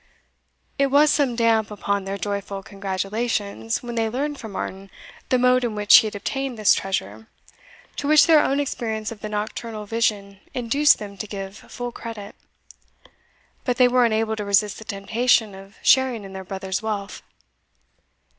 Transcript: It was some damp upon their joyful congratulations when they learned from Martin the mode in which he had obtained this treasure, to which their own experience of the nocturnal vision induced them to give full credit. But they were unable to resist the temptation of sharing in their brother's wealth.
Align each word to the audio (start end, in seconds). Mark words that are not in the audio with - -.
It 0.79 0.87
was 0.87 1.11
some 1.11 1.35
damp 1.35 1.69
upon 1.69 2.05
their 2.05 2.17
joyful 2.17 2.63
congratulations 2.63 3.83
when 3.83 3.93
they 3.93 4.09
learned 4.09 4.39
from 4.39 4.53
Martin 4.53 4.89
the 5.29 5.37
mode 5.37 5.63
in 5.63 5.75
which 5.75 5.97
he 5.97 6.07
had 6.07 6.15
obtained 6.15 6.57
this 6.57 6.73
treasure, 6.73 7.27
to 7.97 8.07
which 8.07 8.25
their 8.25 8.39
own 8.43 8.59
experience 8.59 9.11
of 9.11 9.19
the 9.19 9.29
nocturnal 9.29 9.85
vision 9.85 10.39
induced 10.55 10.97
them 10.97 11.17
to 11.17 11.27
give 11.27 11.55
full 11.55 11.91
credit. 11.91 12.33
But 13.63 13.77
they 13.77 13.87
were 13.87 14.03
unable 14.03 14.35
to 14.37 14.43
resist 14.45 14.79
the 14.79 14.85
temptation 14.85 15.53
of 15.53 15.75
sharing 15.83 16.23
in 16.23 16.33
their 16.33 16.45
brother's 16.45 16.81
wealth. 16.81 17.21